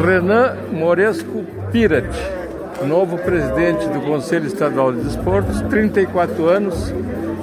[0.00, 2.06] Renan Moresco Pirat,
[2.86, 6.94] novo presidente do Conselho Estadual de Desportos, 34 anos,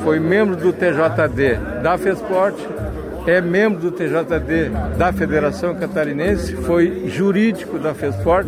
[0.06, 2.56] foi membro do TJD da FESPORT,
[3.28, 8.48] é membro do TJD da Federação Catarinense, foi jurídico da FESPORT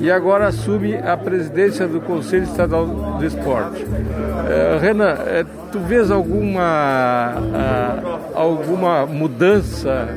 [0.00, 3.84] e agora assume a presidência do Conselho Estadual do Esporte.
[3.84, 10.08] Uh, Renan, uh, tu vês alguma, uh, alguma mudança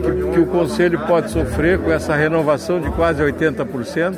[0.00, 4.16] que, que, o Conselho pode sofrer com essa renovação de quase 80%?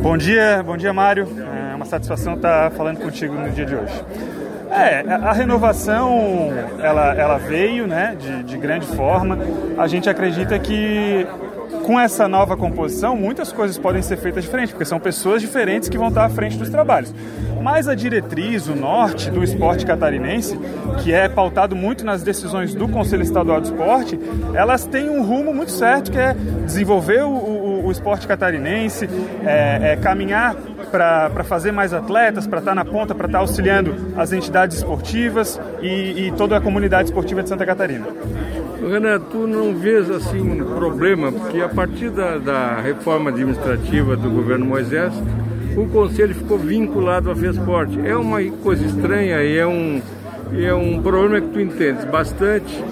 [0.00, 1.26] Bom dia, bom dia Mário.
[1.72, 4.04] É uma satisfação estar falando contigo no dia de hoje.
[4.70, 9.38] É, a renovação ela, ela veio né, de, de grande forma.
[9.76, 11.26] A gente acredita que
[11.84, 15.98] com essa nova composição, muitas coisas podem ser feitas diferentes, porque são pessoas diferentes que
[15.98, 17.14] vão estar à frente dos trabalhos.
[17.62, 20.58] Mas a diretriz, o norte do esporte catarinense,
[21.02, 24.18] que é pautado muito nas decisões do Conselho Estadual do Esporte,
[24.54, 26.34] elas têm um rumo muito certo, que é
[26.64, 29.08] desenvolver o, o, o esporte catarinense,
[29.44, 30.56] é, é caminhar
[30.90, 36.26] para fazer mais atletas, para estar na ponta, para estar auxiliando as entidades esportivas e,
[36.26, 38.06] e toda a comunidade esportiva de Santa Catarina.
[38.88, 44.64] Renan, tu não vês assim problema, porque a partir da, da reforma administrativa do governo
[44.64, 45.12] Moisés,
[45.76, 48.00] o conselho ficou vinculado à FESPORT.
[48.04, 50.00] É uma coisa estranha e é um,
[50.56, 52.82] é um problema que tu entendes bastante,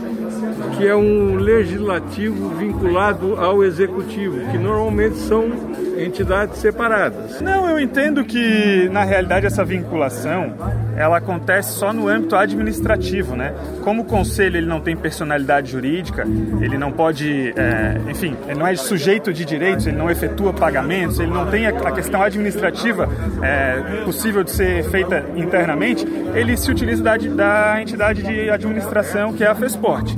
[0.78, 5.50] que é um legislativo vinculado ao executivo, que normalmente são
[5.98, 7.40] entidades separadas.
[7.40, 10.54] Não, eu entendo que na realidade essa vinculação
[10.96, 13.54] ela acontece só no âmbito administrativo, né?
[13.82, 16.24] Como o conselho ele não tem personalidade jurídica,
[16.60, 21.18] ele não pode, é, enfim, ele não é sujeito de direitos, ele não efetua pagamentos,
[21.18, 23.08] ele não tem a, questão administrativa
[23.42, 29.42] é, possível de ser feita internamente, ele se utiliza da, da entidade de administração que
[29.42, 30.16] é a FESPORT.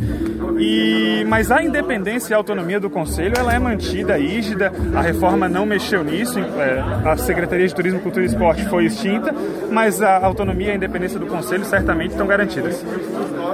[0.60, 5.48] E, mas a independência e a autonomia do Conselho ela é mantida, rígida, a reforma
[5.48, 9.34] não mexeu nisso, é, a Secretaria de Turismo, Cultura e Esporte foi extinta,
[9.70, 12.84] mas a autonomia e a independência do Conselho certamente estão garantidas.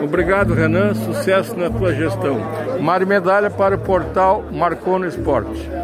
[0.03, 2.41] Obrigado, Renan, sucesso na tua gestão.
[2.81, 5.77] Mário Medalha para o portal Marcou no Esporte.